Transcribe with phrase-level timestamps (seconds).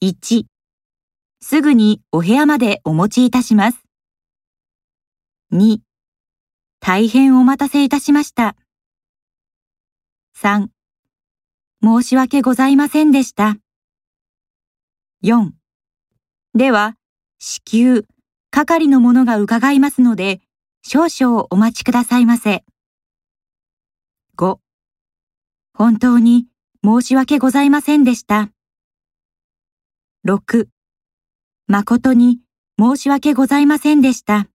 [0.00, 0.44] 1、
[1.40, 3.78] すぐにお部屋までお持ちいたします。
[5.52, 5.78] 2、
[6.78, 8.54] 大変お待たせいたしました。
[10.36, 10.68] 3、
[11.82, 13.56] 申し訳ございませんでした。
[15.24, 15.50] 4、
[16.54, 16.94] では、
[17.40, 18.06] 至急、
[18.52, 20.40] 係の者が伺いますので、
[20.82, 22.62] 少々お待ちくださいませ。
[24.36, 24.58] 5、
[25.74, 26.46] 本当に
[26.84, 28.52] 申し訳ございませんでした。
[30.28, 30.66] 6、
[31.68, 32.40] 誠に
[32.78, 34.46] 申し訳ございませんでした。